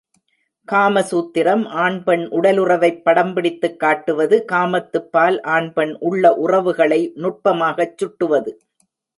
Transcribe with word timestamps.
காமசூத்திரம் 0.67 1.65
ஆண் 1.81 1.99
பெண் 2.03 2.23
உடலுறவைப் 2.31 3.03
படம் 3.03 3.33
பிடித்துக் 3.33 3.79
காட்டுவது 3.79 4.45
காமத்துப்பால் 4.51 5.39
ஆண் 5.49 5.71
பெண் 5.73 5.95
உள்ள 6.01 6.33
உறவுகளை 6.37 7.01
நுட்பமாகச் 7.15 7.97
சுட்டுவது. 7.97 8.53